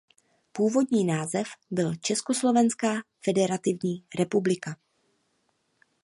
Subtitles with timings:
[0.51, 4.75] Původní název byl Československá federativní republika.